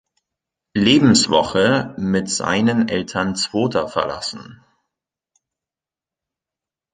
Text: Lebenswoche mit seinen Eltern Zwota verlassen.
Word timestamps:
Lebenswoche 0.73 1.93
mit 1.99 2.27
seinen 2.27 2.89
Eltern 2.89 3.35
Zwota 3.35 3.85
verlassen. 3.87 4.63